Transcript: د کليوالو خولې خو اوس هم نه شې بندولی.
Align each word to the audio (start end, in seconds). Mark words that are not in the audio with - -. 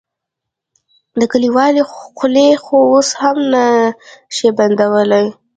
د 1.19 1.21
کليوالو 1.31 1.81
خولې 2.17 2.49
خو 2.63 2.75
اوس 2.93 3.09
هم 3.21 3.37
نه 3.53 3.63
شې 4.35 4.49
بندولی. 4.57 5.25